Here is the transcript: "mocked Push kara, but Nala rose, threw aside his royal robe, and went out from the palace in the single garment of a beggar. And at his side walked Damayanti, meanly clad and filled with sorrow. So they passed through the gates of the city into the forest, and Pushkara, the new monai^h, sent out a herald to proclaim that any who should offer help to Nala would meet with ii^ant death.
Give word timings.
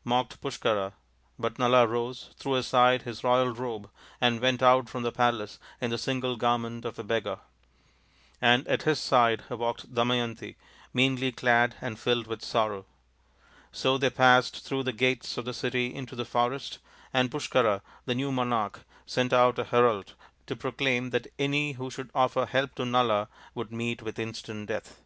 "mocked 0.14 0.40
Push 0.40 0.56
kara, 0.56 0.94
but 1.38 1.60
Nala 1.60 1.86
rose, 1.86 2.30
threw 2.36 2.56
aside 2.56 3.02
his 3.02 3.22
royal 3.22 3.54
robe, 3.54 3.88
and 4.20 4.40
went 4.40 4.60
out 4.60 4.88
from 4.88 5.04
the 5.04 5.12
palace 5.12 5.60
in 5.80 5.90
the 5.90 5.96
single 5.96 6.34
garment 6.34 6.84
of 6.84 6.98
a 6.98 7.04
beggar. 7.04 7.38
And 8.40 8.66
at 8.66 8.82
his 8.82 8.98
side 8.98 9.48
walked 9.48 9.94
Damayanti, 9.94 10.56
meanly 10.92 11.30
clad 11.30 11.76
and 11.80 12.00
filled 12.00 12.26
with 12.26 12.42
sorrow. 12.42 12.84
So 13.70 13.96
they 13.96 14.10
passed 14.10 14.64
through 14.66 14.82
the 14.82 14.92
gates 14.92 15.38
of 15.38 15.44
the 15.44 15.54
city 15.54 15.94
into 15.94 16.16
the 16.16 16.24
forest, 16.24 16.80
and 17.14 17.30
Pushkara, 17.30 17.80
the 18.06 18.14
new 18.16 18.32
monai^h, 18.32 18.80
sent 19.06 19.32
out 19.32 19.56
a 19.60 19.66
herald 19.66 20.14
to 20.48 20.56
proclaim 20.56 21.10
that 21.10 21.28
any 21.38 21.74
who 21.74 21.90
should 21.92 22.10
offer 22.12 22.44
help 22.46 22.74
to 22.74 22.84
Nala 22.84 23.28
would 23.54 23.70
meet 23.70 24.02
with 24.02 24.16
ii^ant 24.16 24.66
death. 24.66 25.00